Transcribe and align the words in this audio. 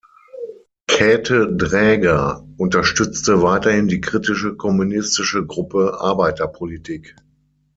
Käthe 0.87 1.55
Draeger 1.55 2.43
unterstützte 2.57 3.43
weiterhin 3.43 3.87
die 3.87 4.01
kritische 4.01 4.55
kommunistische 4.55 5.45
Gruppe 5.45 5.99
Arbeiterpolitik. 6.01 7.15